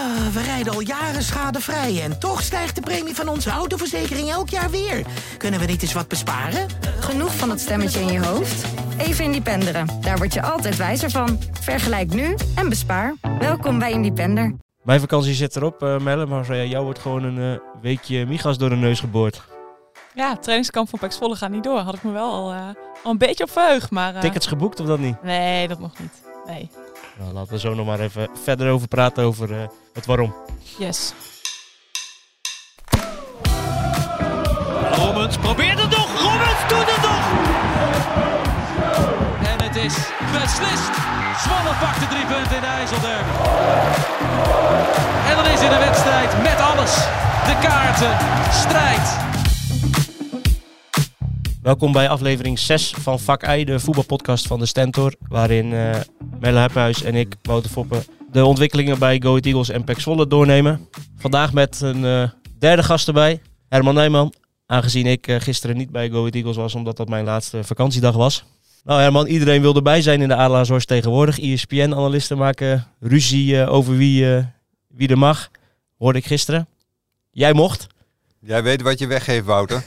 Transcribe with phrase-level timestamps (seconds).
[0.00, 4.48] Ah, we rijden al jaren schadevrij en toch stijgt de premie van onze autoverzekering elk
[4.48, 5.06] jaar weer.
[5.36, 6.66] Kunnen we niet eens wat besparen?
[7.00, 8.64] Genoeg van dat stemmetje in je hoofd?
[8.98, 9.86] Even Independeren.
[10.00, 11.38] Daar word je altijd wijzer van.
[11.60, 13.14] Vergelijk nu en bespaar.
[13.38, 14.54] Welkom bij Independer.
[14.82, 18.58] Mijn vakantie zit erop, uh, Melle, maar uh, jou wordt gewoon een uh, weekje Migas
[18.58, 19.42] door de neus geboord.
[20.14, 21.78] Ja, trainingskamp van Pax Volle gaat niet door.
[21.78, 22.52] Had ik me wel al,
[23.02, 24.20] al een beetje op verheugd, maar...
[24.20, 25.22] Tickets geboekt of dat niet?
[25.22, 26.22] Nee, dat nog niet.
[26.46, 26.70] Nee.
[27.18, 29.56] Nou, laten we zo nog maar even verder over praten over uh,
[29.92, 30.34] het waarom.
[30.78, 31.12] Yes.
[34.92, 36.08] Robbins probeert het nog.
[36.22, 37.24] Robbins doet het nog.
[39.50, 39.94] En het is
[40.32, 40.94] beslist.
[41.42, 43.30] Zwolle pakt de drie punten in de IJsselderby.
[45.28, 46.94] En dan is in de wedstrijd met alles.
[47.46, 48.16] De kaarten,
[48.52, 49.28] strijd,
[51.62, 55.14] Welkom bij aflevering 6 van Vak I, de voetbalpodcast van de Stentor.
[55.28, 55.96] Waarin uh,
[56.40, 58.02] Melle Hephuis en ik, Wouter Foppen,
[58.32, 60.88] de ontwikkelingen bij Go Ahead Eagles en PEC Zwolle doornemen.
[61.16, 64.34] Vandaag met een uh, derde gast erbij, Herman Nijman.
[64.66, 68.14] Aangezien ik uh, gisteren niet bij Go Ahead Eagles was, omdat dat mijn laatste vakantiedag
[68.14, 68.44] was.
[68.84, 71.40] Nou Herman, iedereen wil erbij zijn in de Adelaarshorst tegenwoordig.
[71.40, 74.44] ESPN-analisten maken ruzie over wie,
[74.88, 75.50] wie er mag.
[75.98, 76.68] Hoorde ik gisteren.
[77.30, 77.86] Jij mocht.
[78.40, 79.84] Jij weet wat je weggeeft, Wouter.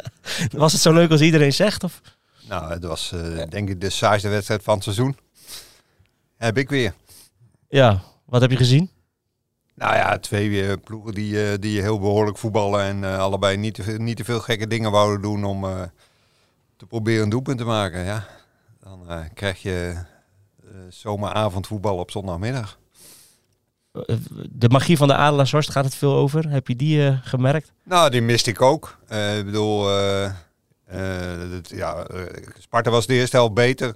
[0.50, 1.84] was het zo leuk als iedereen zegt?
[1.84, 2.00] Of?
[2.48, 3.12] Nou, het was
[3.48, 5.16] denk ik de saaiste wedstrijd van het seizoen.
[6.36, 6.94] Heb ik weer.
[7.74, 8.90] Ja, wat heb je gezien?
[9.74, 13.82] Nou ja, twee uh, ploegen die, uh, die heel behoorlijk voetballen en allebei niet te,
[13.82, 15.62] veel, niet te veel gekke dingen wouden doen om
[16.76, 18.04] te proberen een doelpunt te maken.
[18.04, 18.26] Ja,
[18.82, 19.96] dan krijg je
[20.88, 22.78] zomeravondvoetbal op zondagmiddag
[24.50, 26.50] de magie van de Adelaarshorst gaat het veel over.
[26.50, 27.72] Heb je die gemerkt?
[27.82, 28.98] Nou, die miste ik ook.
[29.38, 29.90] Ik bedoel,
[31.62, 32.06] ja,
[32.58, 33.94] Sparta was de eerste helft beter.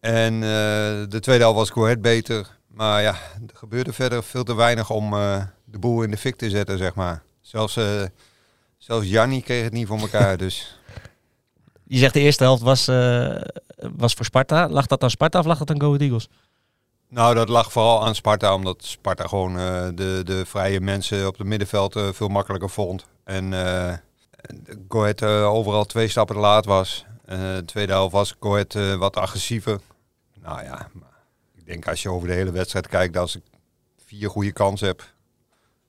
[0.00, 2.60] En de tweede helft was Coët beter.
[2.74, 3.14] Maar ja,
[3.46, 5.10] er gebeurde verder veel te weinig om
[5.64, 7.22] de boel in de fik te zetten, zeg maar.
[7.40, 7.78] Zelfs,
[8.78, 10.78] zelfs Janni kreeg het niet voor elkaar, dus...
[11.84, 12.86] Je zegt de eerste helft was,
[13.96, 14.68] was voor Sparta.
[14.68, 16.28] Lag dat aan Sparta of lag dat aan Go Eagles?
[17.12, 21.38] Nou, dat lag vooral aan Sparta, omdat Sparta gewoon uh, de, de vrije mensen op
[21.38, 23.06] het middenveld uh, veel makkelijker vond.
[23.24, 23.92] En uh,
[24.88, 27.04] Go Ahead overal twee stappen te laat was.
[27.24, 29.80] de tweede helft was Go Ahead wat agressiever.
[30.40, 30.88] Nou ja,
[31.72, 33.42] denk als je over de hele wedstrijd kijkt, dat als ik
[34.06, 35.04] vier goede kansen heb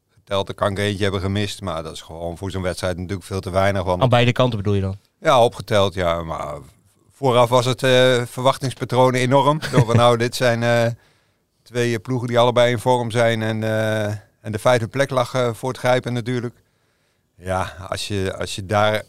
[0.09, 1.61] geteld, dan kan ik eentje hebben gemist.
[1.61, 3.83] Maar dat is gewoon voor zo'n wedstrijd natuurlijk veel te weinig.
[3.83, 4.01] Want...
[4.01, 4.97] Aan beide kanten bedoel je dan?
[5.19, 6.23] Ja, opgeteld, ja.
[6.23, 6.57] Maar
[7.11, 7.79] vooraf was het
[8.29, 9.59] verwachtingspatroon enorm.
[9.71, 10.95] Door van nou, dit zijn
[11.63, 14.05] Twee ploegen die allebei in vorm zijn en, uh,
[14.41, 16.55] en de vijfde plek lag voor het grijpen natuurlijk.
[17.37, 19.03] Ja, als je, als je daar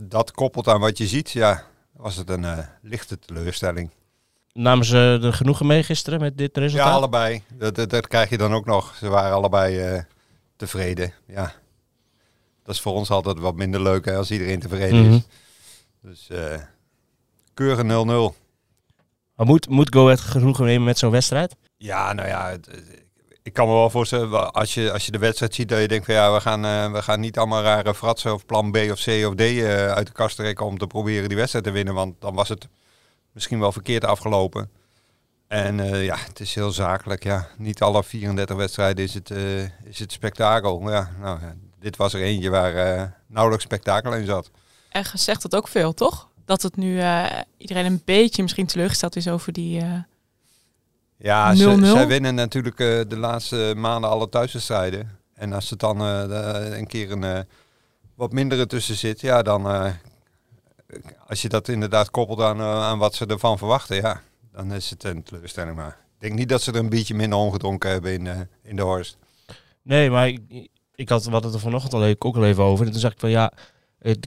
[0.00, 2.46] dat koppelt aan wat je ziet, ja, was het een
[2.82, 3.90] lichte teleurstelling.
[4.54, 6.86] Namen ze er genoegen mee gisteren met dit resultaat?
[6.86, 7.42] Ja, allebei.
[7.52, 8.94] Dat, dat, dat krijg je dan ook nog.
[8.96, 10.04] Ze waren allebei
[10.56, 11.12] tevreden.
[11.26, 11.52] Ja.
[12.62, 15.24] Dat is voor ons altijd wat minder leuk hè, als iedereen tevreden mm -hmm.
[16.10, 16.28] is.
[16.28, 16.28] Dus
[17.54, 18.42] keurige 0-0.
[19.36, 21.56] Maar moet, moet Go Ahead genoegen nemen met zo'n wedstrijd?
[21.76, 22.56] Ja, nou ja,
[23.42, 26.04] ik kan me wel voorstellen, als je, als je de wedstrijd ziet, dat je denkt
[26.04, 29.04] van ja, we gaan, uh, we gaan niet allemaal rare fratsen of plan B of
[29.04, 31.94] C of D uh, uit de kast trekken om te proberen die wedstrijd te winnen.
[31.94, 32.68] Want dan was het
[33.34, 34.70] misschien wel verkeerd afgelopen.
[35.46, 37.24] En uh, ja, het is heel zakelijk.
[37.24, 37.48] Ja.
[37.58, 39.30] Niet alle 34 wedstrijden is het,
[39.84, 40.90] is het spektakel.
[40.90, 41.38] Ja, nou,
[41.80, 44.50] dit was er eentje waar nauwelijks spektakel in zat.
[44.88, 46.28] En zegt het ook veel, toch?
[46.44, 47.02] Dat het nu
[47.56, 49.82] iedereen een beetje misschien teleurgesteld is over die
[51.24, 55.18] ja, ze, zij winnen natuurlijk uh, de laatste maanden alle thuiswedstrijden.
[55.34, 57.38] En als er dan uh, een keer een uh,
[58.14, 59.92] wat mindere tussen zit, ja, dan
[61.26, 64.20] als je dat inderdaad koppelt aan, aan wat ze ervan verwachten, ja,
[64.52, 65.76] dan is het een teleurstelling.
[65.76, 68.82] Maar ik denk niet dat ze er een beetje minder ongedronken hebben in, in de
[68.82, 69.16] Horst.
[69.82, 72.86] Nee, maar ik, ik had wat het er vanochtend al ook al even over.
[72.86, 73.52] En toen zag ik van ja,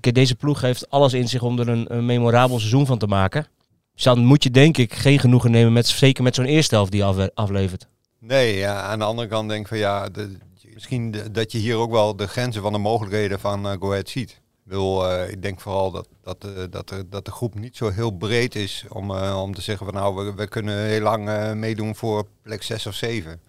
[0.01, 3.47] deze ploeg heeft alles in zich om er een, een memorabel seizoen van te maken.
[3.93, 6.91] Dus dan moet je denk ik geen genoegen nemen met zeker met zo'n eerste helft
[6.91, 7.87] die af, aflevert.
[8.19, 10.37] Nee, ja, aan de andere kant denk ik van ja, de,
[10.73, 14.09] misschien dat je hier ook wel de grenzen van de mogelijkheden van uh, Go Ahead
[14.09, 14.41] ziet.
[14.67, 18.11] Wil, uh, ik denk vooral dat, dat, uh, dat, dat de groep niet zo heel
[18.11, 22.27] breed is om, om te zeggen van nou, we, we kunnen heel lang meedoen voor
[22.41, 23.41] plek 6 of 7.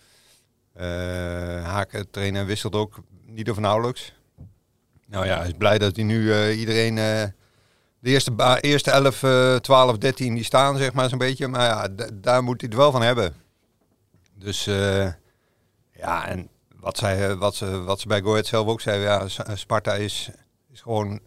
[1.65, 4.13] Haken trainer wisselt ook niet of nauwelijks.
[5.07, 10.35] Nou ja, is blij dat hij nu iedereen de eerste, eerste 11, uh, 12, 13
[10.35, 11.49] die staan, zeg maar, zo'n beetje.
[11.49, 13.35] Maar ja, daar moet hij het wel van hebben.
[14.35, 14.65] Dus
[15.93, 16.49] ja, en
[16.81, 20.31] wat, zij, wat, ze, wat ze bij Go zelf ook zei, ja, Sparta is,
[20.79, 21.21] is gewoon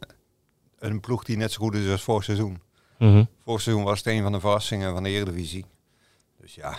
[0.80, 2.62] een ploeg die net zo goed is als vorig seizoen.
[2.98, 3.27] Mm -hmm.
[3.44, 5.65] Vorig seizoen was het een van de verrassingen van de Eredivisie.
[6.39, 6.77] Dus ja,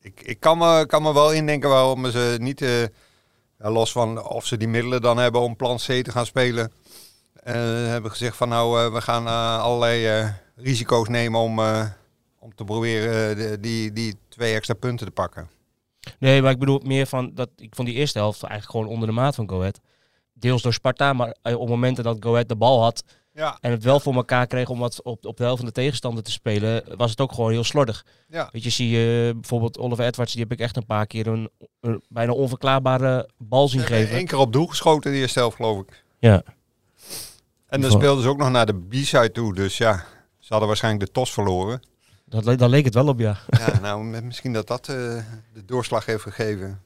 [0.00, 2.84] ik, ik kan, me, kan me wel indenken waarom ze niet, eh,
[3.56, 6.72] los van of ze die middelen dan hebben om plan C te gaan spelen,
[7.32, 7.54] eh,
[7.86, 9.26] hebben gezegd van nou, eh, we gaan
[9.60, 11.58] allerlei risico's nemen om,
[12.38, 15.50] om te proberen die, die twee extra punten te pakken.
[16.18, 19.08] Nee, maar ik bedoel meer van dat ik vond die eerste helft eigenlijk gewoon onder
[19.08, 19.80] de maat van Go Ahead.
[20.38, 23.70] Deels door Sparta, maar eh, op momenten dat Go Ahead de bal had Ja, en
[23.70, 26.30] het wel voor elkaar kreeg om wat op, op de helft van de tegenstander te
[26.30, 28.04] spelen, was het ook gewoon heel slordig.
[28.28, 28.48] ja.
[28.52, 31.50] Weet je, zie je bijvoorbeeld Oliver Edwards, die heb ik echt een paar keer een,
[31.80, 34.16] een bijna onverklaarbare bal zien geven.
[34.16, 36.04] één keer op doel geschoten in de eerste helft, geloof ik.
[36.18, 36.42] Ja.
[37.66, 40.04] En dan speelden ze ook nog naar de B-side toe, dus ja,
[40.38, 41.82] ze hadden waarschijnlijk de tos verloren.
[42.24, 43.36] Dat, le- leek het wel op, ja.
[43.48, 44.94] Ja, nou, misschien dat dat eh,
[45.52, 46.82] de doorslag heeft gegeven.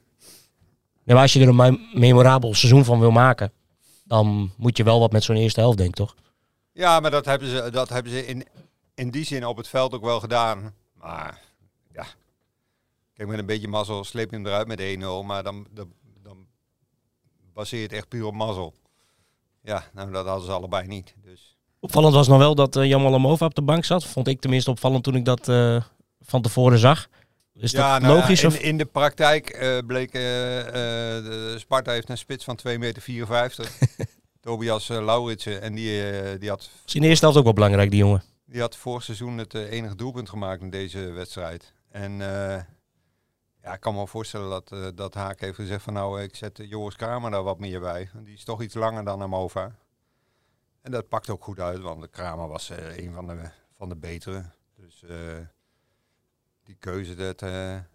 [1.05, 3.51] Ja, maar als je er een me- memorabel seizoen van wil maken,
[4.03, 6.15] dan moet je wel wat met zo'n eerste helft, denk ik, toch?
[6.71, 8.45] Ja, maar dat hebben ze, dat hebben ze in,
[8.95, 10.73] in die zin op het veld ook wel gedaan.
[10.93, 11.41] Maar
[11.93, 12.05] ja,
[13.13, 15.25] kijk, met een beetje mazzel sleep je hem eruit met 1-0.
[15.25, 16.45] Maar dan, dan, dan
[17.53, 18.73] baseer je het echt puur op mazzel.
[19.61, 21.15] Ja, nou dat hadden ze allebei niet.
[21.23, 21.57] Dus.
[21.79, 24.05] Opvallend was nog wel dat uh, Jamal Amova op de bank zat.
[24.05, 25.83] Vond ik tenminste opvallend toen ik dat eh,
[26.21, 27.07] van tevoren zag.
[27.55, 28.41] Is ja, dat nou, logisch?
[28.41, 28.59] In, of?
[28.59, 33.03] in de praktijk eh, bleek, eh, eh, de Sparta heeft een spits van 2,54 meter.
[34.41, 35.61] Tobias uh, Lauritsen.
[35.61, 38.23] En die, die had is in de eerste helft ook wel belangrijk, die jongen.
[38.45, 41.73] Die had vorig seizoen het uh, enige doelpunt gemaakt in deze wedstrijd.
[41.89, 42.59] En uh,
[43.61, 46.59] ja, ik kan me voorstellen dat, uh, dat Haak heeft gezegd van nou, ik zet
[46.63, 48.09] Joris Kramer daar wat meer bij.
[48.23, 49.75] Die is toch iets langer dan Amova.
[50.81, 53.89] En dat pakt ook goed uit, want de Kramer was uh, een van de, van
[53.89, 54.43] de betere.
[54.75, 55.17] Dus uh,
[56.63, 57.87] die keuze, dat, uh, daar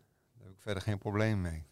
[0.42, 1.64] heb ik verder geen probleem mee.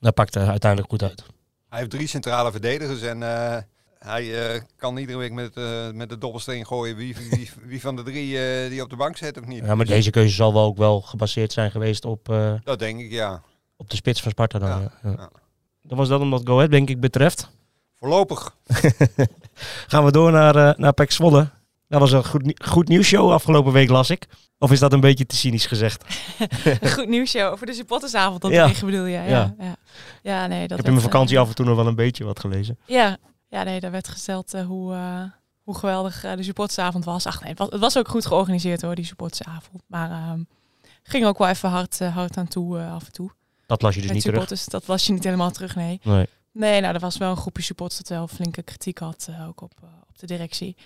[0.00, 1.22] Dat pakt er uiteindelijk goed uit.
[1.68, 3.56] Hij heeft drie centrale verdedigers en uh,
[3.98, 5.54] hij uh, kan iedere week met,
[5.94, 9.38] met de dobbelsteen gooien wie, wie, wie van de drie die op de bank zet
[9.38, 9.64] of niet.
[9.64, 12.24] Ja, maar deze keuze zal wel ook wel gebaseerd zijn geweest op,
[12.64, 13.42] dat denk ik, ja.
[13.76, 14.68] op de spits van Sparta dan.
[14.68, 14.92] Ja, Ja.
[15.02, 15.10] Ja.
[15.16, 15.30] ja.
[15.82, 17.50] Dan was dat omdat Go Ahead, denk ik, betreft.
[17.94, 18.56] Voorlopig.
[19.92, 21.50] Gaan we door naar, uh, naar Pek Zwolle.
[21.92, 24.26] Dat was een goed, goed nieuwsshow afgelopen week, las ik.
[24.58, 26.04] Of is dat een beetje te cynisch gezegd?
[26.64, 28.70] een goed nieuwsshow over de supportersavond, dat Ja.
[28.84, 29.10] bedoel je?
[29.10, 29.54] Ja, ja.
[29.58, 29.76] ja.
[30.22, 32.24] ja nee, dat ik heb in mijn vakantie af en toe nog wel een beetje
[32.24, 32.78] wat gelezen.
[32.86, 33.16] Ja,
[33.48, 35.22] ja nee, daar werd gesteld uh, hoe, uh,
[35.62, 37.26] hoe geweldig de supportersavond was.
[37.26, 39.82] Ach nee, het was, het was ook goed georganiseerd hoor, die supportersavond.
[39.86, 40.42] Maar ehm,
[41.02, 43.30] ging ook wel even hard, hard aan toe af en toe.
[43.66, 44.64] Dat las je dus Met niet terug?
[44.64, 46.00] Dat las je niet helemaal terug, nee.
[46.02, 46.26] Nee.
[46.52, 49.72] Nee, nou, er was wel een groepje supporters dat wel flinke kritiek had, ook op,
[50.08, 50.76] op de directie.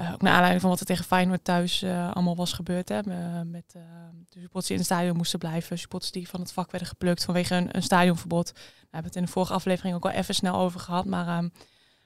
[0.00, 2.88] Uh, ook naar aanleiding van wat er tegen Feyenoord thuis uh, allemaal was gebeurd.
[2.88, 3.02] Hè,
[3.44, 3.82] met uh,
[4.28, 5.78] de supporters die in het stadion moesten blijven.
[5.78, 8.52] Supporters die van het vak werden geplukt vanwege een, een stadionverbod.
[8.80, 11.04] Hebben we het in de vorige aflevering ook wel even snel over gehad.
[11.04, 11.52] Maar um,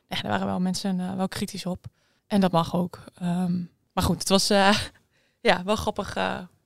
[0.07, 1.87] ja, daar waren wel mensen wel kritisch op.
[2.27, 3.05] En dat mag ook.
[3.23, 4.47] Um, maar goed, het was
[5.49, 6.17] ja, wel grappig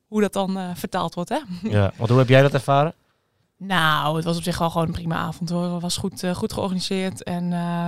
[0.05, 1.29] hoe dat dan vertaald wordt.
[1.29, 1.39] Hè?
[1.61, 2.93] Ja, want hoe heb jij dat ervaren?
[3.57, 5.73] Nou, het was op zich wel gewoon een prima avond hoor.
[5.73, 7.23] Het was goed, goed georganiseerd.
[7.23, 7.87] En uh,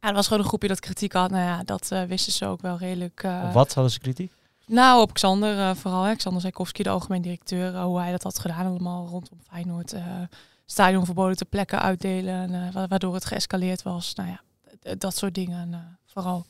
[0.00, 1.30] ja, er was gewoon een groepje dat kritiek had.
[1.30, 3.22] Nou ja, dat uh, wisten ze ook wel redelijk.
[3.22, 4.32] Uh, op wat hadden ze kritiek?
[4.66, 6.02] Nou, op Xander uh, vooral.
[6.02, 6.14] Hè.
[6.14, 7.80] Xander Zijkowski, de algemeen directeur.
[7.80, 9.94] Hoe hij dat had gedaan allemaal rondom Feyenoord.
[10.66, 12.72] Stadion verboden te plekken uitdelen.
[12.88, 14.14] Waardoor het geëscaleerd was.
[14.14, 14.40] Nou ja,
[14.94, 16.46] dat soort dingen vooral.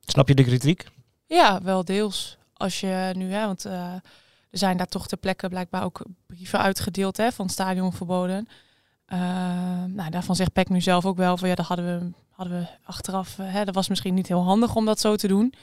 [0.00, 0.86] Snap je de kritiek?
[1.26, 2.36] Ja, wel deels.
[2.52, 4.02] Als je nu, hè, want er
[4.50, 8.48] zijn daar toch ter plekke blijkbaar ook brieven uitgedeeld hè, van stadion verboden.
[9.12, 9.18] Uh,
[9.86, 12.66] nou, daarvan zegt Peck nu zelf ook wel van ja, dat hadden we, hadden we
[12.84, 13.38] achteraf.
[13.38, 15.54] Uh, hè, dat was misschien niet heel handig om dat zo te doen.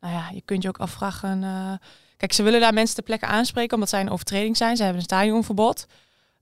[0.00, 1.42] Nou ja, je kunt je ook afvragen.
[1.42, 1.72] Uh,
[2.16, 4.76] kijk, ze willen daar mensen ter plekke aanspreken omdat zij een overtreding zijn.
[4.76, 5.86] Ze hebben een stadionverbod.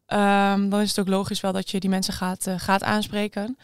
[0.07, 3.59] Um, dan is het ook logisch wel dat je die mensen gaat, uh, gaat aanspreken.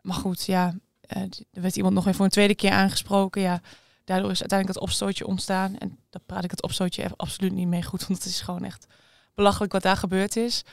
[0.00, 0.74] Maar goed, ja,
[1.06, 3.42] er werd iemand nog even voor een tweede keer aangesproken.
[3.42, 3.60] Ja,
[4.04, 5.78] daardoor is uiteindelijk het opstootje ontstaan.
[5.78, 8.86] En daar praat ik het opstootje absoluut niet mee goed, want het is gewoon echt
[9.34, 10.64] belachelijk wat daar gebeurd is.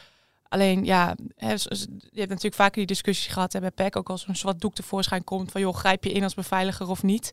[0.49, 4.35] Alleen, ja, je hebt natuurlijk vaker die discussie gehad hè, bij PEC, ook als een
[4.35, 7.31] zwart doek tevoorschijn komt van, joh, grijp je in als beveiliger of niet?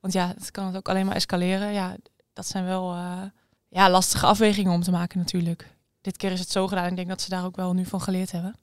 [0.00, 1.72] Want ja, het kan het ook alleen maar escaleren.
[1.72, 1.96] Ja,
[2.32, 3.22] dat zijn wel uh,
[3.68, 5.76] ja, lastige afwegingen om te maken natuurlijk.
[6.00, 6.86] Dit keer is het zo gedaan.
[6.86, 8.54] Ik denk dat ze daar ook wel nu van geleerd hebben.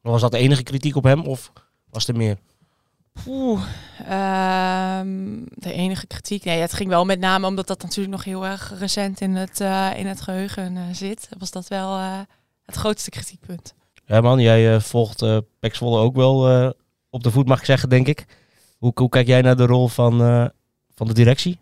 [0.00, 1.52] Was dat de enige kritiek op hem of
[1.90, 2.38] was er meer?
[3.26, 3.62] Oeh,
[4.00, 6.44] um, de enige kritiek.
[6.44, 9.60] Nee, het ging wel met name omdat dat natuurlijk nog heel erg recent in het,
[9.60, 11.28] uh, in het geheugen uh, zit.
[11.38, 12.00] Was dat wel
[12.68, 13.74] het grootste kritiekpunt.
[14.06, 16.70] Ja man, jij uh, volgt uh, Pek Zwolle ook wel uh,
[17.10, 18.26] op de voet mag ik zeggen, denk ik.
[18.78, 20.46] Hoe, hoe kijk jij naar de rol van, uh,
[20.94, 21.58] van de directie?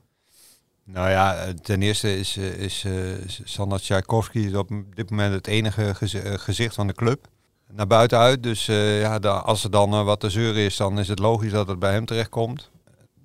[0.85, 5.95] Nou ja, ten eerste is, is uh, Sander Tchaikovsky op dit moment het enige
[6.39, 7.29] gezicht van de club.
[7.73, 8.43] Naar buiten uit.
[8.43, 11.53] Dus uh, ja, als er dan uh, wat te zeuren is, dan is het logisch
[11.53, 12.71] dat het bij hem terechtkomt.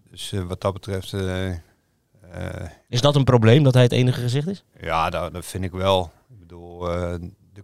[0.10, 1.14] Dus uh, wat dat betreft.
[2.90, 4.64] is dat een probleem dat hij het enige gezicht is?
[4.80, 6.12] Ja, dat, dat vind ik wel.
[6.30, 6.88] Ik bedoel,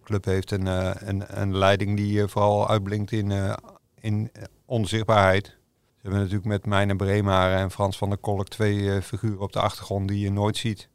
[0.08, 3.54] club heeft een, eh, een, een leiding die eh, vooral uitblinkt in, eh,
[4.00, 4.32] in
[4.66, 5.46] onzichtbaarheid.
[5.46, 9.60] Ze hebben natuurlijk met Mijne Bremer en Frans van der Kolk twee figuren op de
[9.60, 10.90] achtergrond die je nooit ziet.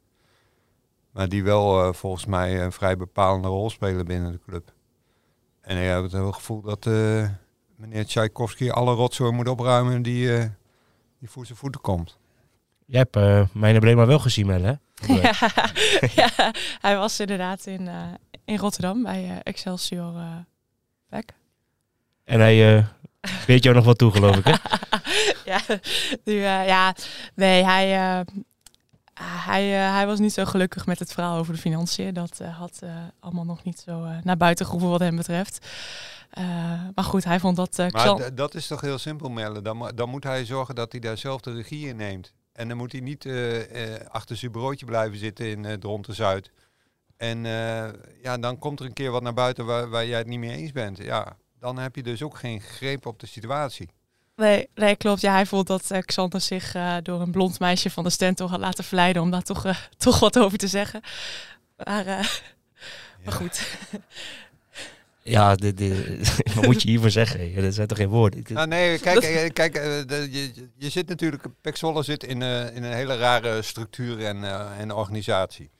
[1.11, 4.73] Maar die wel volgens mij een vrij bepalende rol spelen binnen de club.
[5.61, 6.85] En ik heb het gevoel dat
[7.75, 10.27] meneer Tchaikovsky alle rotzooi moet opruimen die,
[11.19, 12.17] die voor zijn voeten komt.
[12.85, 14.73] Jij hebt uh, mijn Brema wel gezien, hè?
[15.21, 15.33] Ja,
[16.15, 17.95] ja, hij was inderdaad in, eh,
[18.45, 20.35] in Rotterdam bij eh, Excelsior eh
[21.09, 21.29] Beck.
[22.23, 22.85] En hij eh
[23.47, 24.53] weet jou nog wat toe, geloof ik, hè?
[25.51, 25.59] ja,
[26.23, 26.95] nu, eh, ja,
[27.35, 28.25] nee, hij, eh,
[29.21, 32.13] hij, hij was niet zo gelukkig met het verhaal over de financiën.
[32.13, 32.79] Dat eh, had
[33.19, 35.67] allemaal nog niet zo naar buiten geroepen wat hem betreft.
[36.29, 36.43] Eh,
[36.95, 37.79] maar goed, hij vond dat...
[37.79, 39.61] eh, Maar dat is toch heel simpel, Melle.
[39.61, 42.33] Dan, dan moet hij zorgen dat hij daar zelf de regie in neemt.
[42.53, 46.15] En dan moet hij niet eh, eh, achter zijn broodje blijven zitten in uh, Dronten
[46.15, 46.51] Zuid.
[47.17, 47.43] En
[48.21, 50.57] ja, dan komt er een keer wat naar buiten waar, waar jij het niet mee
[50.57, 50.97] eens bent.
[50.97, 53.89] Ja, dan heb je dus ook geen greep op de situatie.
[54.35, 55.21] Nee, nee, klopt.
[55.21, 58.83] Ja, hij vond dat Xander zich door een blond meisje van de Stentor had laten
[58.83, 59.65] verleiden om daar toch,
[59.97, 61.01] toch wat over te zeggen.
[61.77, 62.05] Maar,
[63.23, 63.77] maar goed.
[65.23, 67.51] Ja, dit, dit- wat moet je hiervoor zeggen?
[67.51, 68.43] Ja, dat zijn toch geen woorden?
[68.49, 72.41] Nou, nee, kijk, eh, kijk eh, de- je, je zit natuurlijk, Pek Zwolle zit in,
[72.41, 75.71] eh, in een hele rare structuur en, eh, en organisatie.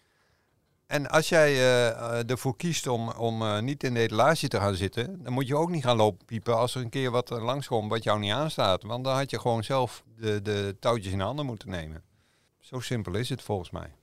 [0.88, 4.58] En als jij eh, eh, ervoor kiest om, om eh, niet in de etalage te
[4.58, 7.30] gaan zitten, dan moet je ook niet gaan lopen piepen als er een keer wat
[7.30, 8.84] langskomt wat jou niet aanstaat.
[8.84, 12.02] Want dan had je gewoon zelf de, de touwtjes in de handen moeten nemen.
[12.60, 13.94] Zo simpel is het volgens mij.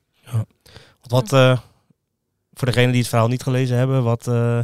[1.02, 1.58] Wat, eh,
[2.54, 4.58] voor degenen die het verhaal niet gelezen hebben, wat, eh,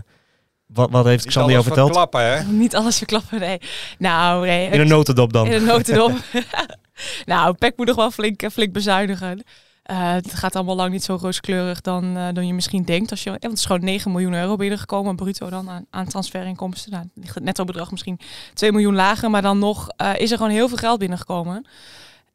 [0.67, 2.07] wat, wat heeft Niet Xander jou alles verteld?
[2.07, 2.53] verklappen, hè?
[2.63, 3.59] Niet alles verklappen, nee.
[3.99, 4.71] Nou, nee.
[4.71, 5.47] In een notendop dan.
[5.47, 6.13] In een notendop.
[7.25, 9.45] nou, Peck moet nog wel flink, eh, flink bezuinigen.
[9.87, 13.11] Eh, het gaat allemaal lang niet zo rooskleurig dan, eh, dan je misschien denkt.
[13.11, 16.93] Als je, want het is gewoon 9 miljoen euro binnengekomen, bruto dan, aan, aan transferinkomsten.
[16.93, 18.21] Nou, dan ligt het netto bedrag misschien
[18.55, 21.67] 2 miljoen lager, maar dan nog eh, is er gewoon heel veel geld binnengekomen.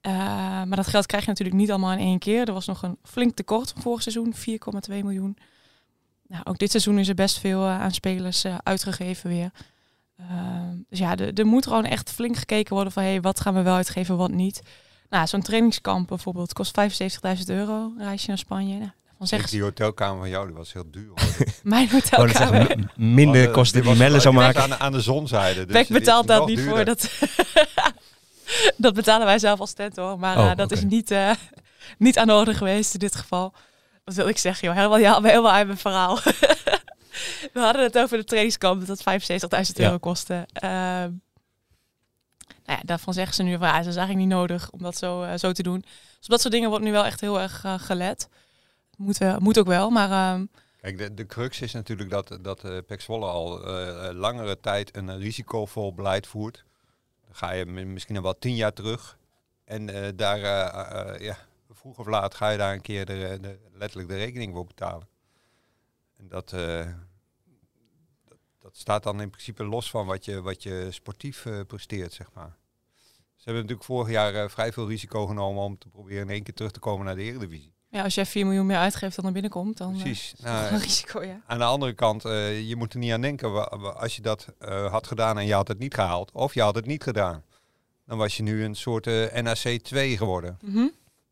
[0.02, 0.14] Eh,
[0.64, 2.48] maar dat geld krijg je natuurlijk niet allemaal in één keer.
[2.48, 5.38] Er was nog een flink tekort van vorig seizoen, 4,2 miljoen.
[6.32, 9.52] Nou, ook dit seizoen is er best veel eh, aan spelers eh, uitgegeven weer.
[10.20, 13.62] Ehm, dus ja, er moet gewoon echt flink gekeken worden van hey, wat gaan we
[13.62, 14.62] wel uitgeven, wat niet.
[15.10, 16.74] Nou, zo'n trainingskamp bijvoorbeeld kost
[17.38, 18.78] 75.000 euro, een reisje naar Spanje.
[18.78, 21.08] Nou, dan zeggen ze, Die hotelkamer van jou die was heel duur.
[21.16, 21.46] hoor.
[21.64, 22.36] mijn hotelkamer.
[22.66, 24.62] zeggen, m- minder eh, kosten die die was- Melle zou maken.
[24.62, 25.66] Aan, aan de zonzijde.
[25.66, 26.76] Dus Beck is betaalt daar nog niet duurder.
[26.76, 26.86] voor.
[26.86, 27.10] Dat,
[28.78, 30.20] dat betalen wij zelf als tent hoor.
[30.20, 31.32] Maar Oh, eh, dat is niet, eh,
[31.98, 33.54] niet aan de orde geweest in dit geval.
[34.04, 36.16] Wat wil ik zeggen joh, helemaal, ja, helemaal uit mijn verhaal.
[37.54, 40.46] We hadden het over de trainingskamp dat 75.000 euro kostte.
[40.54, 41.12] Ehm,
[42.66, 44.98] nou ja, daarvan zeggen ze nu van ja, dat is eigenlijk niet nodig om dat
[44.98, 45.80] zo, eh, zo te doen.
[45.80, 48.30] Dus op dat soort dingen wordt nu wel echt heel erg eh, gelet.
[48.98, 50.46] Moet, wel, moet ook wel, maar ehm,
[50.82, 54.96] Kijk, de, de crux is natuurlijk dat, dat uh, Pek Zwolle al eh, langere tijd
[54.96, 56.64] een risicovol beleid voert.
[57.26, 59.18] Dan ga je mi- misschien nog wel tien jaar terug.
[59.66, 61.38] En eh, daar, eh, eh, ja,
[61.82, 65.08] vroeg of laat ga je daar een keer de, de- letterlijk de rekening voor betalen.
[66.18, 66.86] En dat, eh,
[68.26, 72.14] dat, dat staat dan in principe los van wat je, wat je sportief eh, presteert,
[72.14, 72.58] zeg maar.
[73.36, 76.44] Ze hebben natuurlijk vorig jaar eh, vrij veel risico genomen om te proberen in één
[76.44, 77.74] keer terug te komen naar de Eredivisie.
[77.90, 80.22] ja, als jij 4 miljoen meer uitgeeft dan er binnenkomt, dan Precies.
[80.24, 81.42] is het Nou, een risico, ja.
[81.48, 83.70] aan de andere kant, je moet er niet aan denken.
[84.00, 84.48] Als je dat
[84.90, 87.44] had gedaan en je had het niet gehaald, of je had het niet gedaan,
[88.06, 89.06] dan was je nu een soort
[89.42, 90.58] NAC 2 geworden.
[90.62, 90.88] Mhm.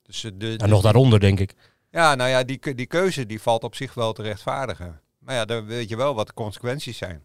[0.10, 1.54] Dus, eh, de, Ja, dus- nog daaronder, denk ik.
[1.92, 5.02] ja, nou ja, die, die keuze die valt op zich wel te rechtvaardigen.
[5.20, 7.24] Maar ja, dan weet je wel wat de consequenties zijn.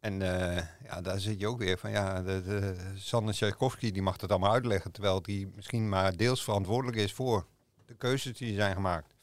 [0.00, 4.02] En eh, ja, daar zit je ook weer van, ja, de, de, Sander Tchaikovsky die
[4.02, 7.46] mag dat allemaal uitleggen, terwijl die misschien maar deels verantwoordelijk is voor
[7.86, 9.14] de keuzes die zijn gemaakt.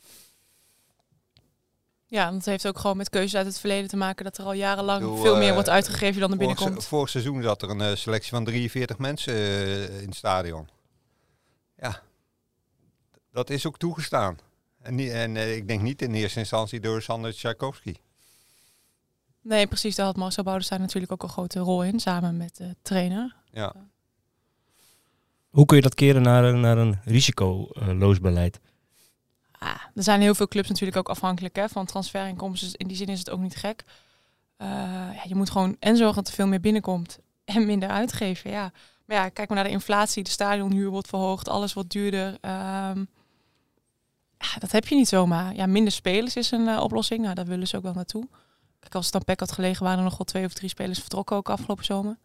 [2.06, 4.44] Ja, want het heeft ook gewoon met keuzes uit het verleden te maken dat er
[4.46, 6.84] al jarenlang bedoel, veel meer eh, wordt uitgegeven dan er Vorig, binnenkomt.
[6.84, 10.68] se- vorig seizoen zat er een eh, selectie van 43 mensen eh, in het stadion.
[11.82, 12.02] Ja,
[13.32, 14.38] dat is ook toegestaan.
[14.82, 17.96] En, en eh, ik denk niet in eerste instantie door Sander Tchaikovsky.
[19.42, 19.96] Nee, precies.
[19.96, 23.36] Daar had Marcel Boudestein natuurlijk ook een grote rol in, samen met de trainer.
[23.52, 23.76] Ja.
[25.50, 28.60] Hoe kun je dat keren naar een, naar een risicoloos beleid?
[29.52, 32.68] Ah, er zijn heel veel clubs natuurlijk ook afhankelijk hè, van transferinkomsten.
[32.68, 33.84] Dus in die zin is het ook niet gek.
[34.58, 34.68] Eh,
[35.16, 38.52] ja, je moet gewoon en zorgen dat er veel meer binnenkomt en minder uitgeven.
[38.52, 38.72] Ja.
[39.12, 40.24] Maar ja, kijk maar naar de inflatie.
[40.24, 42.38] De stadionhuur wordt verhoogd, alles wordt duurder.
[42.42, 43.00] Ehm,
[44.38, 45.56] ja, dat heb je niet zomaar.
[45.56, 47.22] Ja, minder spelers is een eh, oplossing.
[47.22, 48.28] Nou, daar willen ze ook wel naartoe.
[48.80, 51.00] Kijk, als het dan Pek had gelegen, waren er nog wel twee of drie spelers
[51.00, 52.18] vertrokken ook afgelopen zomer.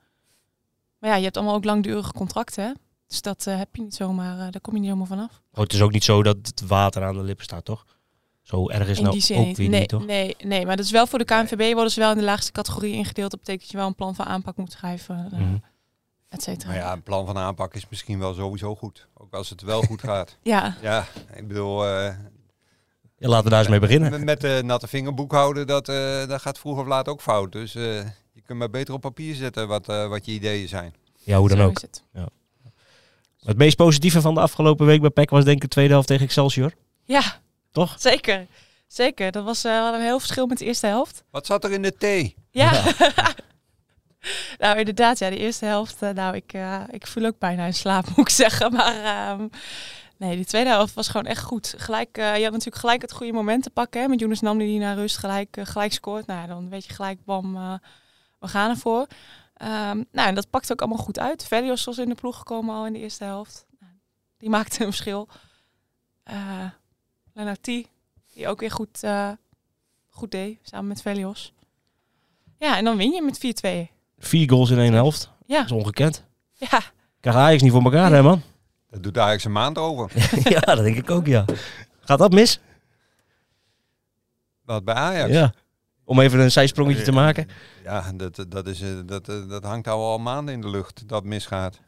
[0.99, 2.65] Maar ja, je hebt allemaal ook langdurige contracten.
[2.65, 2.73] Hè?
[3.07, 5.43] Dus dat eh, heb je niet zomaar, eh, daar kom je niet helemaal vanaf.
[5.53, 7.85] Oh, het is ook niet zo dat het water aan de lippen staat, toch?
[8.43, 9.57] Zo erg is nou die zin ook niet.
[9.57, 10.07] weer nee, niet, toch?
[10.07, 12.53] Nee, nee, maar dat is wel voor de KNVB worden ze wel in de laagste
[12.53, 13.31] categorie ingedeeld.
[13.31, 15.57] Dat betekent dat je wel een plan van aanpak moet schrijven, Mhm.
[16.37, 16.69] Et cetera.
[16.73, 19.07] Maar ja, een plan van aanpak is misschien wel sowieso goed.
[19.15, 20.37] Ook als het wel goed gaat.
[20.43, 20.77] ja.
[20.83, 22.15] Ja, ik bedoel, eh,
[23.19, 24.11] Ja, laten we daar eens mee beginnen.
[24.11, 27.53] met- met de natte vinger boekhouden, dat, eh, dat gaat vroeg of laat ook fout.
[27.53, 27.83] Dus eh,
[28.33, 30.95] je kunt maar beter op papier zetten wat, eh, wat je ideeën zijn.
[31.25, 31.77] Ja, hoe dan Zo ook.
[31.77, 32.03] is het.
[33.45, 36.09] Het meest positieve van de afgelopen week bij PEC was denk ik de tweede helft
[36.09, 36.73] tegen Excelsior.
[37.05, 37.23] Ja,
[37.73, 37.95] Toch?
[37.99, 38.47] zeker.
[38.87, 39.31] Zeker.
[39.33, 41.25] Dat was eh, wel een heel verschil met de eerste helft.
[41.31, 42.35] Wat zat er in de thee?
[42.51, 42.73] Ja.
[44.59, 46.03] nou, inderdaad, ja, de eerste helft.
[46.03, 48.73] eh, nou, ik, eh, ik voel ook bijna in slaap, moet ik zeggen.
[48.73, 49.49] Maar ehm,
[50.17, 51.75] nee, die tweede helft was gewoon echt goed.
[51.77, 54.01] Gelijk, eh, je had natuurlijk gelijk het goede moment te pakken.
[54.01, 56.27] Hè, met Jonas Namdi die naar rust gelijk, gelijk scoort.
[56.27, 57.55] Nou, dan weet je gelijk, bam,
[58.39, 59.07] we gaan ervoor.
[59.55, 61.47] Ehm, nou, en dat pakt ook allemaal goed uit.
[61.47, 63.67] Velios was in de ploeg gekomen al in de eerste helft.
[63.81, 63.93] Nou,
[64.39, 65.29] die maakte een verschil.
[67.33, 67.67] Lennart T,
[68.33, 69.01] die ook weer goed,
[70.09, 71.53] goed deed, samen met Velios.
[72.59, 73.96] Ja, en dan win je met 4-2.
[74.19, 75.31] Vier goals in één helft.
[75.47, 76.25] Ja, Dat is ongekend.
[76.53, 76.81] ja.
[77.21, 78.43] Krijgt Ajax niet voor elkaar, hè man?
[78.91, 80.11] Dat doet Ajax een maand over.
[80.55, 81.45] ja, dat denk ik ook, ja.
[82.01, 82.61] Gaat dat mis?
[84.65, 85.33] Wat bij Ajax?
[85.33, 85.53] Ja.
[86.05, 87.49] Om even een zijsprongetje te maken.
[87.85, 91.09] Ja, dat, dat, is, eh, dat, eh, dat hangt al al maanden in de lucht,
[91.09, 91.81] dat misgaat.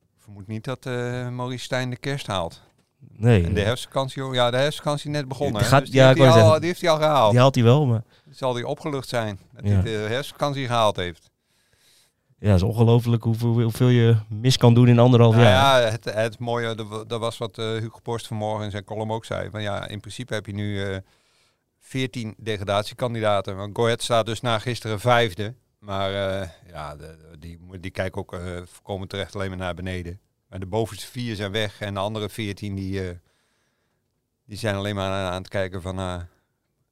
[0.00, 2.62] Ik vermoed niet dat eh Maurice Stijn de kerst haalt.
[2.98, 5.62] Nee, En de herfstvakantie, oh ja, de herfstvakantie net begonnen.
[5.62, 6.58] Gaat- dus die, ja, heeft hij al, zeggen.
[6.58, 7.30] die heeft hij al gehaald.
[7.30, 9.70] die haalt hij wel, maar Zal hij opgelucht zijn dat Ja.
[9.72, 11.30] hij de herfstvakantie gehaald heeft.
[12.38, 15.80] ja, het is ongelooflijk hoeveel, hoeveel je mis kan doen in anderhalf Nou jaar.
[15.82, 16.74] ja, het, het mooie,
[17.06, 19.50] dat- was wat eh, Hugo Borst vanmorgen in zijn column ook zei.
[19.50, 20.96] Van ja, in principe heb je nu eh
[21.78, 23.56] 14 degradatiekandidaten.
[23.56, 25.54] Want Go Ahead staat dus na gisteren vijfde.
[25.78, 30.20] Maar eh, ja, de, die, die kijken ook eh voorkomen terecht alleen maar naar beneden.
[30.48, 33.14] Maar de bovenste vier zijn weg en de andere 14 die, eh,
[34.46, 36.16] die zijn alleen maar aan, aan het kijken van eh,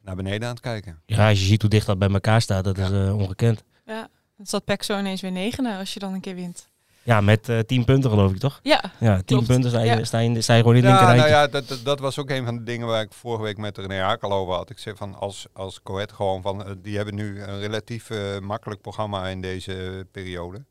[0.03, 1.03] naar beneden aan het kijken.
[1.07, 3.63] Ja, als je ziet hoe dicht dat bij elkaar staat, dat is eh, ongekend.
[3.87, 4.09] ja.
[4.37, 6.69] Dan zat Pek zo ineens weer negende als je dan een keer wint.
[7.03, 8.61] Ja, met 10 punten geloof ik, toch?
[8.63, 9.47] Ja, Ja, 10 Klopt.
[9.47, 10.05] punten sta je, Ja.
[10.05, 12.45] sta, je, sta je gewoon in het Ja, nou ja, dat, dat, was ook een
[12.45, 14.71] van de dingen waar ik vorige week met René Hakel over had.
[14.71, 19.29] Ik zei van als, als Coët gewoon van, die hebben nu een relatief makkelijk programma
[19.29, 20.65] in deze periode.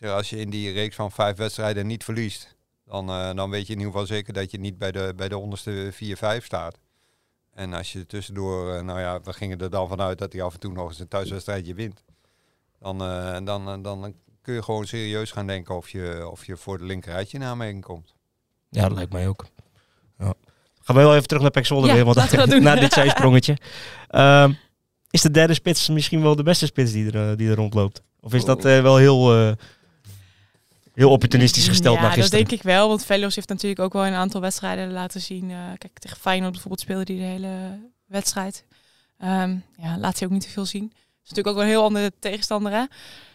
[0.00, 3.66] Zeg, als je in die reeks van vijf wedstrijden niet verliest, dan, eh, dan weet
[3.66, 6.78] je in ieder geval zeker dat je niet bij de, bij de onderste 4-5 staat.
[7.54, 10.54] En als je tussendoor, eh, nou ja, we gingen er dan vanuit dat hij af
[10.54, 12.04] en toe nog eens een thuiswedstrijdje wint.
[12.80, 16.78] Dan, eh, dan, dan kun je gewoon serieus gaan denken of je, of je voor
[16.78, 18.14] de linkerrijtje in aanmerking komt.
[18.68, 19.46] Ja, dat lijkt mij ook.
[20.18, 20.34] Ja.
[20.82, 23.56] Gaan we wel even terug naar Pek Ja, weer, want dat na dit zijsprongetje.
[24.08, 24.52] Ehm,
[25.10, 28.02] is de derde spits misschien wel de beste spits die er, die er rondloopt?
[28.20, 29.52] Of is dat eh, wel heel, eh,
[30.98, 32.44] heel opportunistisch gesteld ja, na dat gisteren?
[32.46, 32.88] denk ik wel.
[32.88, 35.50] Want Velos heeft natuurlijk ook wel in een aantal wedstrijden laten zien.
[35.50, 38.64] eh, kijk, tegen Feyenoord bijvoorbeeld speelde hij de hele wedstrijd.
[39.18, 40.92] Ehm, ja, laat hij ook niet te veel zien.
[41.24, 42.72] is natuurlijk ook wel een heel andere tegenstander.
[42.72, 42.84] Hè?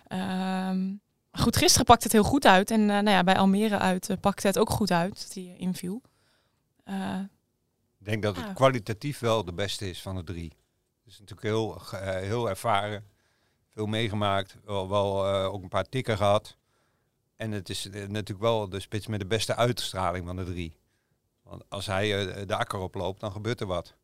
[0.07, 0.91] Ehm,
[1.31, 2.71] goed, gisteren pakte het heel goed uit.
[2.71, 5.55] En eh, nou ja, bij Almere uit eh, pakte het ook goed uit dat hij
[5.57, 6.01] inviel.
[6.83, 7.19] Eh,
[7.99, 8.53] Ik denk dat het Ja.
[8.53, 10.53] kwalitatief wel de beste is van de drie.
[11.03, 11.81] Het is natuurlijk heel,
[12.21, 13.05] heel ervaren,
[13.69, 16.57] veel meegemaakt, wel, wel eh, ook een paar tikken gehad.
[17.35, 20.77] En het is eh, natuurlijk wel de spits met de beste uitstraling van de drie.
[21.43, 23.95] Want als hij eh, de akker oploopt, dan gebeurt er wat.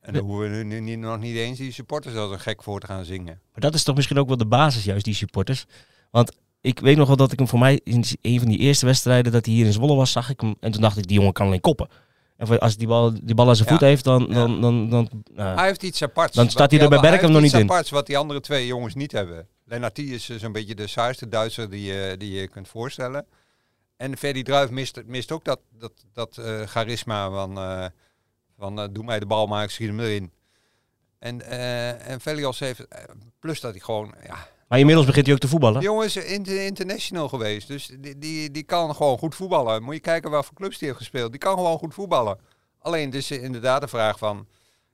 [0.00, 2.86] En dan hoeven we nu, nog niet eens die supporters als een gek voor te
[2.86, 3.40] gaan zingen.
[3.52, 5.66] Maar dat is toch misschien ook wel de basis, juist die supporters.
[6.10, 8.86] Want ik weet nog wel dat ik hem voor mij in een van die eerste
[8.86, 10.56] wedstrijden dat hij hier in Zwolle was, zag ik hem.
[10.60, 11.88] En toen dacht ik, die jongen kan alleen koppen.
[12.38, 13.74] En als die bal, die bal aan zijn Ja.
[13.74, 14.32] voet heeft, dan...
[14.32, 16.36] Dan, dan, dan Hij heeft iets aparts.
[16.36, 17.62] Dan staat hij er bij hij nog niet iets in.
[17.62, 19.48] aparts wat die andere twee jongens niet hebben.
[19.64, 23.26] Lennartie is eh, zo'n beetje de saaiste Duitser die, je die je kunt voorstellen.
[23.96, 27.86] En Ferdy Druif mist, mist ook dat, dat, dat eh, charisma van, eh,
[28.58, 30.32] van eh, doe mij de bal maar, ik schiet hem erin.
[31.18, 33.02] En, eh en Velios heeft, eh,
[33.38, 35.80] plus dat hij gewoon, ja, maar inmiddels begint hij ook te voetballen.
[35.80, 37.68] die jongen is inter- international geweest.
[37.68, 39.82] Dus die, die, die kan gewoon goed voetballen.
[39.82, 41.30] Moet je kijken welke clubs die heeft gespeeld.
[41.30, 42.38] Die kan gewoon goed voetballen.
[42.78, 44.46] Alleen het is inderdaad de vraag van...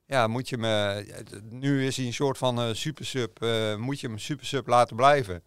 [0.07, 1.05] Ja, moet je me...
[1.51, 3.43] Nu is hij een soort van eh supersub.
[3.43, 5.43] eh, moet je hem supersub laten blijven?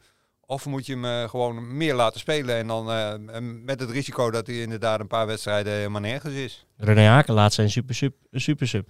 [0.46, 4.32] Of moet je hem eh, gewoon meer laten spelen en dan eh, met het risico
[4.32, 6.66] dat hij inderdaad een paar wedstrijden helemaal nergens is.
[6.78, 8.16] René Haken laat zijn super sub.
[8.32, 8.90] Super sub.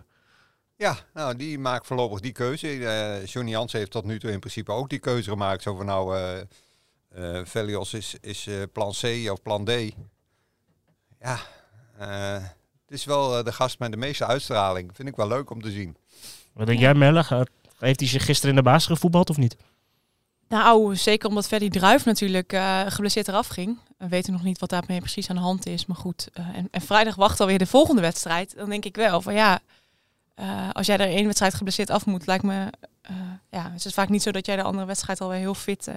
[0.78, 2.68] Ja, nou, die maakt voorlopig die keuze.
[2.88, 5.62] Eh Johnny Jans heeft tot nu toe in principe ook die keuze gemaakt.
[5.64, 6.40] Zo van nou, eh
[7.10, 9.70] eh, Velios is, is eh, plan C of plan D.
[11.20, 11.40] Ja,
[11.98, 12.34] eh,
[12.86, 14.90] het is wel eh, de gast met de meeste uitstraling.
[14.96, 15.98] Vind ik wel leuk om te zien.
[16.54, 17.24] Wat denk jij, Melle?
[17.24, 19.56] Gaat- Heeft hij zich gisteren in de basis gevoetbald of niet?
[20.48, 23.78] Nou, zeker omdat Ferdy Druif natuurlijk eh, geblesseerd eraf ging.
[23.98, 25.86] We weten nog niet wat daarmee precies aan de hand is.
[25.86, 28.56] Maar goed, eh, en, en vrijdag wacht alweer de volgende wedstrijd.
[28.56, 29.60] Dan denk ik wel van ja,
[30.38, 32.68] eh, als jij er één wedstrijd geblesseerd af moet, lijkt me...
[33.02, 33.16] eh,
[33.52, 35.96] ja, het is vaak niet zo dat jij de andere wedstrijd alweer heel fit, eh,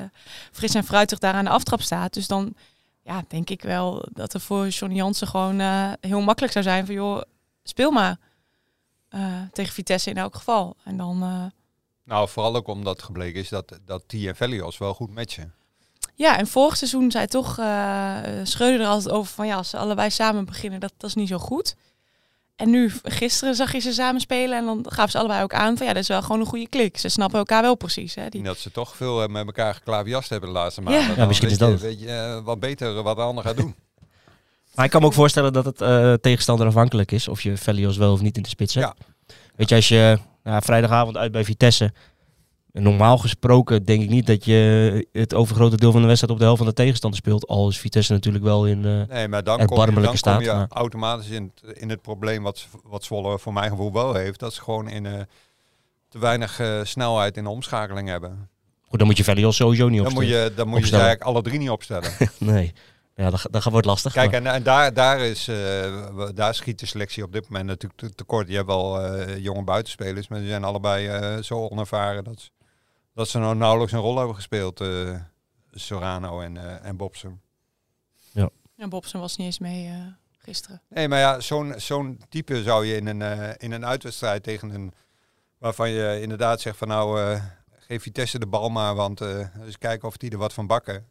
[0.53, 2.13] fris en fruitig daar aan de aftrap staat.
[2.13, 2.55] Dus dan
[3.03, 5.61] ja, denk ik wel dat er voor Johnny Jansen gewoon
[6.01, 7.23] heel makkelijk zou zijn van joh,
[7.63, 8.19] speel maar.
[9.53, 10.77] Tegen Vitesse in elk geval.
[10.85, 11.19] En dan,
[12.05, 15.55] Nou, vooral ook omdat gebleken is dat, dat T en Velios wel goed matchen.
[16.15, 17.55] ja, en vorig seizoen zei toch
[18.43, 21.29] Schreuder er altijd over van ja, als ze allebei samen beginnen, dat, dat is niet
[21.29, 21.77] zo goed.
[22.61, 25.77] En nu, gisteren zag je ze samen spelen en dan gaven ze allebei ook aan
[25.77, 26.99] van ja, dat is wel gewoon een goede klik.
[26.99, 28.15] Ze snappen elkaar wel precies.
[28.15, 28.29] Hè?
[28.29, 28.43] Die...
[28.43, 31.03] Dat ze toch veel eh, met elkaar geklaviast hebben de laatste maanden.
[31.09, 31.15] Ja.
[31.15, 33.57] Dan misschien weet is je- dat Weet je eh, wat beter wat de ander gaat
[33.57, 33.75] doen.
[34.75, 37.97] Maar ik kan me ook voorstellen dat het eh, tegenstander afhankelijk is of je Velios
[37.97, 38.95] wel of niet in de spits hebt.
[39.57, 41.93] Weet je, als je nou, vrijdagavond uit bij Vitesse.
[42.73, 46.45] Normaal gesproken denk ik niet dat je het overgrote deel van de wedstrijd op de
[46.45, 47.47] helft van de tegenstander speelt.
[47.47, 48.85] Al is Vitesse natuurlijk wel in.
[48.85, 51.77] eh, Nee, maar dan kom je, dan barmelijke kom staat, je maar- automatisch in het,
[51.79, 54.41] in het probleem wat, wat Zwolle voor mijn gevoel wel heeft.
[54.41, 55.21] Dat ze gewoon in eh,
[56.09, 58.49] te weinig eh, snelheid in de omschakeling hebben.
[58.89, 60.45] goed, dan moet je Velios sowieso niet Dan moet opstellen.
[60.51, 61.07] je, dan moet je ze opstellen.
[61.07, 62.11] eigenlijk alle drie niet opstellen.
[62.55, 62.73] Nee,
[63.15, 64.13] ja, dat, dat wordt lastig.
[64.13, 65.49] Kijk, maar- en, en daar, daar, is,
[66.35, 68.49] daar schiet de selectie op dit moment natuurlijk te- tekort.
[68.49, 71.11] Je hebt wel jonge buitenspelers, maar die zijn allebei
[71.43, 72.49] zo onervaren dat, ze-
[73.15, 74.81] dat ze nou nauwelijks een rol hebben gespeeld.
[74.81, 75.15] eh
[75.73, 77.41] Sorano en, eh en Bobsen.
[78.81, 80.07] En Bobson was niet eens mee eh,
[80.39, 80.83] gisteren.
[80.89, 84.75] Nee, maar ja, zo'n zo'n type zou je in een, eh, in een uitwedstrijd tegen
[84.75, 84.93] een...
[85.59, 87.45] waarvan je inderdaad zegt van nou, eh,
[87.79, 91.07] geef Vitesse de bal maar, want eh eens kijken of die er wat van bakken.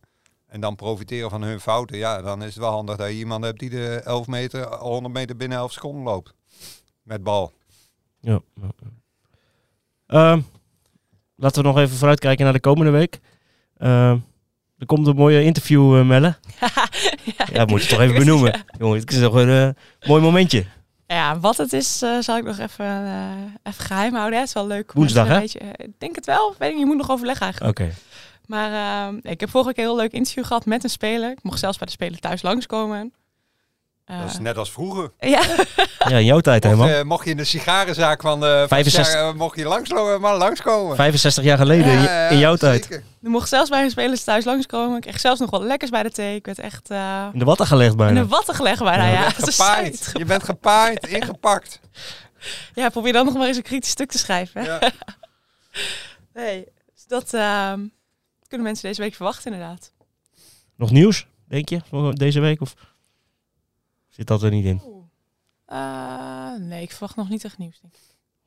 [0.45, 1.97] En dan profiteren van hun fouten.
[1.97, 5.13] Ja, dan is het wel handig dat je iemand hebt die de 11 meter, 100
[5.13, 6.33] meter binnen 11 seconden loopt.
[7.03, 7.53] Met bal.
[8.19, 8.41] Ja.
[8.55, 8.71] ja.
[10.05, 10.41] Ehm,
[11.39, 13.19] laten we nog even vooruitkijken naar de komende week.
[13.78, 14.17] Ehm,
[14.78, 16.36] er komt een mooie interview, eh, Melle.
[17.38, 18.63] ja, Ja, moet je toch even benoemen.
[18.80, 20.65] Jongen, het is toch een eh, mooi momentje.
[21.08, 23.04] Ja, wat het is, eh, zal ik nog even,
[23.63, 24.34] even geheim houden.
[24.34, 24.39] hè.
[24.39, 24.91] Het is wel leuk.
[24.93, 25.39] Woensdag, hè?
[25.39, 26.56] beetje- ik denk het wel.
[26.58, 27.80] Weet ik, je moet nog overleggen eigenlijk.
[27.80, 27.91] Oké.
[28.45, 28.71] Maar
[29.08, 31.32] ehm, ik heb vorige keer een heel leuk interview gehad met een speler.
[31.32, 33.13] Ik mocht zelfs bij de speler thuis langskomen.
[34.09, 35.11] Eh, Dat is net als vroeger.
[35.19, 35.41] ja,
[36.07, 36.89] Ja, in jouw tijd, man.
[36.89, 40.21] eh, mocht je in de sigarenzaak van, eh van 65 Sjar- eh, mocht je langslopen,
[40.21, 40.95] maar langskomen.
[40.95, 42.85] 65 jaar geleden, in, Ja, je- ja, in jouw tijd.
[42.91, 44.95] ik mocht zelfs bij een speler thuis langskomen.
[44.95, 46.35] Ik kreeg zelfs nog wat lekkers bij de thee.
[46.35, 48.21] Ik werd echt eh, In de watten gelegd in bijna.
[48.21, 49.05] de watten gelegd bijna.
[49.07, 50.09] Ja, Ja, Je bent gepaaid.
[50.13, 51.79] Je gepaaid, ingepakt.
[52.73, 54.61] Ja, probeer dan nog maar eens een kritisch stuk te schrijven.
[54.61, 54.67] Hè?
[54.67, 54.79] Ja.
[56.33, 57.79] Nee, dus dat ehm,
[58.47, 59.91] kunnen mensen deze week verwachten inderdaad.
[60.75, 62.61] Nog nieuws, denk je, voor deze week?
[62.61, 62.73] Of
[64.19, 64.82] zit dat er niet in?
[65.65, 65.77] Eh,
[66.60, 67.79] nee, ik verwacht nog niet echt nieuws.
[67.82, 67.99] Denk ik.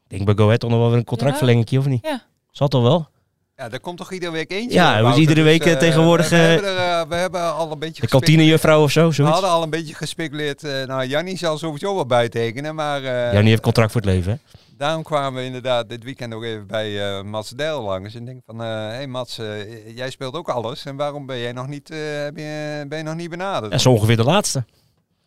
[0.07, 2.05] Denk bij Go Ahead nog wel weer een contractverlenging, of niet?
[2.07, 2.23] Ja.
[2.51, 3.09] Zal toch wel?
[3.57, 4.75] Ja, er komt toch iedere week eentje?
[4.79, 7.73] Ja, we iedere week, eh, eh, tegenwoordig, We, we eh, hebben, er, we hebben al
[7.73, 9.35] een beetje De kantinejuffrouw of zo, We zoiets?
[9.35, 10.65] hadden al een beetje gespeculeerd.
[10.65, 14.11] eh nou, Jannie zal sowieso wel bijtekenen, maar eh, Ja, die heeft contract voor het
[14.11, 14.39] leven, hè?
[14.77, 18.15] daarom kwamen we inderdaad dit weekend nog even bij eh Mats Dijl langs.
[18.15, 19.41] En denk van, hé hey Mats,
[19.95, 20.85] jij speelt ook alles.
[20.85, 21.99] En waarom ben jij nog niet, eh,
[22.89, 23.73] ben je nog niet benaderd?
[23.73, 24.65] Ja, zo ongeveer de laatste.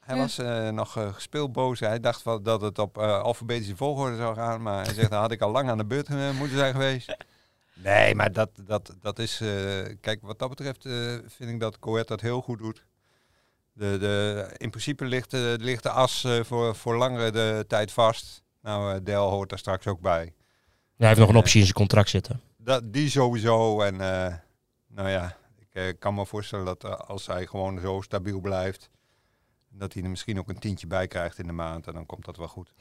[0.05, 0.21] Hij Ja.
[0.21, 1.79] was eh, nog uh, gespeeld boos.
[1.79, 4.61] Hij dacht wel dat het op eh, alfabetische volgorde zou gaan.
[4.61, 7.15] Maar hij zegt, dan had ik al lang aan de beurt moeten zijn geweest.
[7.77, 9.41] Nee, maar dat, dat, dat is...
[9.41, 9.47] eh,
[10.01, 10.93] kijk, wat dat betreft eh,
[11.27, 12.85] vind ik dat Coët dat heel goed doet.
[13.73, 18.41] De, de, in principe ligt, ligt de as eh, voor, voor langere de tijd vast.
[18.61, 20.23] Nou, eh, Del hoort daar straks ook bij.
[20.23, 20.31] Ja,
[20.97, 22.41] hij heeft nog een optie in zijn contract zitten.
[22.57, 23.81] Dat, die sowieso.
[23.81, 24.33] En eh,
[24.87, 25.37] nou ja,
[25.71, 28.89] ik kan me voorstellen dat als hij gewoon zo stabiel blijft...
[29.77, 31.87] dat hij er misschien ook een tientje bij krijgt in de maand.
[31.87, 32.73] En dan komt dat wel goed.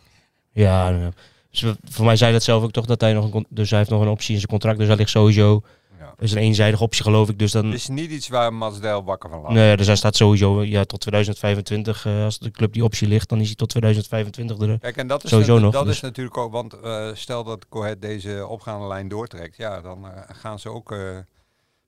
[0.53, 1.07] Ja, eh,
[1.51, 3.91] dus voor mij zei dat zelf ook toch dat hij nog een, dus hij heeft
[3.91, 4.79] nog een optie in zijn contract.
[4.79, 5.63] Dus hij ligt sowieso,
[5.99, 6.05] Ja.
[6.11, 7.39] dat is een eenzijdige optie geloof ik.
[7.39, 9.53] Dus dan, Het is niet iets waar Mats Dijl wakker van laat.
[9.53, 12.07] nee, dus hij staat sowieso ja, tot 2025.
[12.07, 14.79] eh, als de club die optie ligt, dan is hij tot 2025 er.
[14.79, 15.95] Kijk, en dat is, Sowieso nog, dat dus.
[15.95, 20.21] is natuurlijk ook, want eh, stel dat Coët deze opgaande lijn doortrekt, ja, dan eh,
[20.27, 20.99] gaan ze ook eh,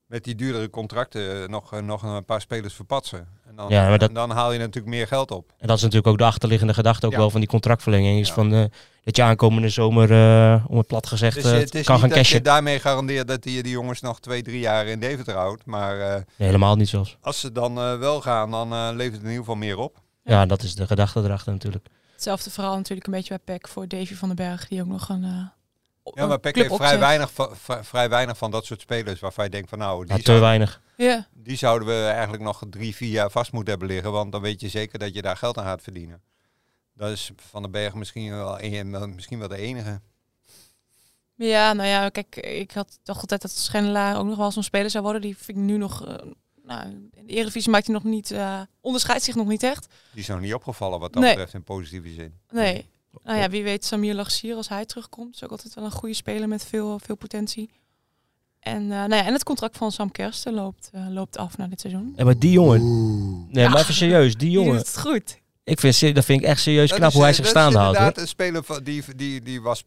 [0.07, 3.29] met die duurdere contracten eh, nog, eh, nog een paar spelers verpatsen.
[3.49, 5.53] En dan, Ja, maar dat- en dan haal je natuurlijk meer geld op.
[5.59, 7.19] En dat is natuurlijk ook de achterliggende gedachte ook Ja.
[7.19, 8.21] wel van die contractverlenging.
[8.21, 8.35] Is Ja.
[8.35, 8.65] van, eh,
[9.05, 11.95] dat je aankomende zomer, eh, om het plat gezegd, Dus eh, eh, het is kan
[11.95, 12.43] niet gaan dat je cashen.
[12.43, 15.65] daarmee garandeert dat die, die jongens nog twee, drie jaar in Deventer houdt.
[15.67, 17.17] Maar eh, Nee, helemaal niet zelfs.
[17.21, 20.01] als ze dan eh, wel gaan, dan eh, levert het in ieder geval meer op.
[20.25, 21.87] Ja, dat is de gedachte erachter natuurlijk.
[22.13, 25.09] Hetzelfde verhaal natuurlijk een beetje bij PEC voor Davy van den Berg, die ook nog
[25.09, 25.51] een.
[26.15, 29.45] Eh, Ja, maar Peck heeft vrij weinig, van, vrij, weinig van dat soort spelers waarvan
[29.45, 30.83] je denkt van nou, die, Ja, te zou- weinig.
[30.97, 34.13] Ja, die zouden we eigenlijk nog drie, vier jaar vast moeten hebben liggen.
[34.13, 36.23] Want dan weet je zeker dat je daar geld aan gaat verdienen.
[36.95, 40.01] Dat is Van den Berg misschien wel, een, misschien wel de enige.
[41.35, 44.91] ja, nou ja, kijk, ik had dacht altijd dat Schendelaar ook nog wel zo'n speler
[44.91, 45.23] zou worden.
[45.23, 46.15] Die vind ik nu nog eh,
[46.63, 49.87] Nou, in de Eredivisie maakt hij nog niet, eh, onderscheidt zich nog niet echt.
[50.13, 51.31] Die is nog niet opgevallen wat dat Nee.
[51.31, 52.35] betreft in positieve zin.
[52.51, 52.89] Nee.
[53.25, 55.35] Nou ja, wie weet Samir Lagsier als hij terugkomt.
[55.35, 57.71] Is ook altijd wel een goede speler met veel, veel potentie.
[58.61, 61.67] En, eh, nou ja, en het contract van Sam Kersten loopt, eh, loopt af na
[61.67, 62.13] dit seizoen.
[62.17, 62.81] En maar die jongen...
[63.53, 63.71] Nee, Ja.
[63.71, 64.29] maar even serieus.
[64.37, 64.77] Die Die jongen...
[64.77, 65.41] doet het goed.
[65.65, 67.97] Ik vind, dat vind ik echt serieus knap is, hoe hij eh, zich staande houdt.
[67.99, 69.85] inderdaad een speler van, die, die, die was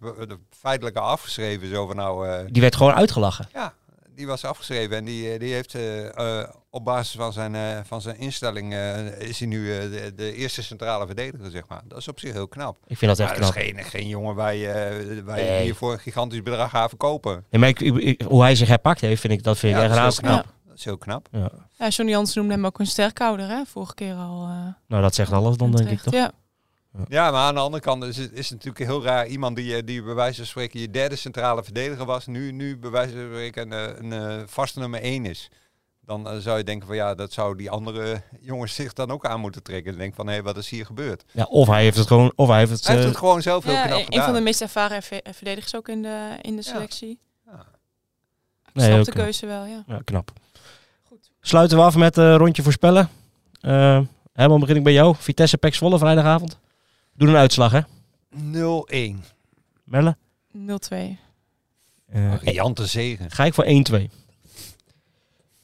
[0.50, 1.70] feitelijk al afgeschreven.
[1.70, 3.50] Zo van nou, eh, Die werd gewoon uitgelachen.
[3.54, 3.74] ja,
[4.20, 4.98] die was afgeschreven.
[4.98, 8.74] En die, eh, die heeft eh, eh, op basis van zijn, eh, van zijn instelling
[8.74, 11.82] eh, is hij nu eh, de, de eerste centrale verdediger, zeg maar.
[11.86, 12.78] Dat is op zich heel knap.
[12.88, 13.64] Ik vind dat Maar echt dat knap.
[13.64, 15.64] is geen, geen jongen waar je, eh, waar je Nee.
[15.64, 17.46] hier voor een gigantisch bedrag gaat verkopen.
[17.50, 19.80] Nee, maar ik, ik- ik- hoe hij zich herpakt heeft, vind ik, dat vind ik
[19.82, 20.46] Ja, echt heel knap.
[20.68, 21.28] Dat is heel knap.
[21.32, 21.52] Ja.
[21.78, 23.64] Ja, Johnny Jans noemde hem ook een sterkhouder, hè?
[23.66, 24.44] Vorige keer al.
[24.48, 26.14] eh, Nou, dat zegt alles dan, denk ik toch?
[26.14, 26.32] Ja.
[27.08, 29.28] Ja, maar aan de andere kant is het, is het natuurlijk heel raar.
[29.28, 32.78] Iemand die, eh, die bij wijze van spreken je derde centrale verdediger was, nu, nu
[32.78, 35.50] bij wijze van spreken een, eh, een eh, vaste nummer één is.
[36.02, 39.40] Dan zou je denken van ja, dat zou die andere jongens zich dan ook aan
[39.40, 39.92] moeten trekken.
[39.92, 41.24] Dan denk van hé, wat is hier gebeurd?
[41.32, 42.84] Ja, of hij heeft het gewoon, of hij heeft het...
[42.84, 44.26] Hij heeft eh, het gewoon zelf heel Ja, knap een gedaan.
[44.26, 47.20] van de meest ervaren ver- verdedigers ook in de, in de selectie.
[47.46, 47.66] Ja.
[48.66, 49.24] Ik Nee, snap de knap.
[49.24, 49.84] keuze wel, ja.
[49.88, 50.32] ja, knap.
[51.04, 51.30] Goed.
[51.42, 53.10] Sluiten we af met een rondje voorspellen.
[53.62, 54.00] Eh
[54.34, 55.16] Herman, begin ik bij jou.
[55.18, 56.60] Vitesse Pek Zwolle vrijdagavond.
[57.20, 57.82] Doe een uitslag, hè?
[57.82, 59.20] 0-1.
[59.84, 60.18] Melle?
[60.58, 61.18] 0-2.
[62.06, 63.32] Eh, Riante zegen.
[63.32, 64.10] Ga ik voor 1-2.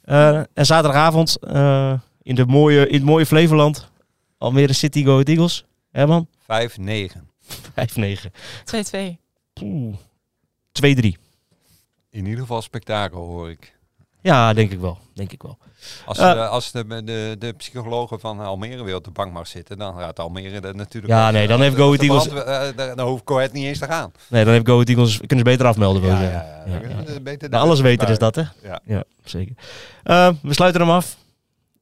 [0.02, 3.90] Eh, en zaterdagavond eh, in, de mooie, in het mooie Flevoland.
[4.38, 5.64] Almere City Go Ahead Eagles.
[5.90, 6.28] Herman?
[6.42, 6.44] 5-9.
[7.46, 8.30] 5-9.
[8.64, 9.16] 2-2.
[9.62, 9.96] Oeh.
[10.72, 10.80] 2-3.
[12.10, 13.75] In ieder geval spektakel hoor ik.
[14.26, 14.98] Ja, denk ik wel.
[15.14, 15.58] Denk ik wel.
[16.06, 16.32] Als, Eh.
[16.32, 19.98] de, als de, de, de psychologen van Almere weer op de bank mag zitten, dan
[19.98, 21.12] gaat Almere er natuurlijk...
[21.12, 22.00] Ja, nee, dan als heeft Go Ahead
[22.70, 24.12] eh, daar- Dan hoeft niet eens te gaan.
[24.28, 26.02] Nee, dan heeft Go Ahead Eagles, kunnen ze beter afmelden.
[26.02, 26.70] wil je Ja, zeggen.
[26.72, 26.88] ja, ja.
[26.98, 27.02] Ja.
[27.02, 28.42] Dat beter Nou, alles weten is dat, hè?
[28.62, 29.04] Ja.
[29.24, 29.54] zeker.
[30.02, 31.16] Eh, we sluiten hem af.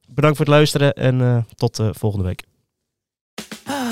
[0.07, 2.43] Bedankt voor het luisteren en eh, tot eh, volgende week.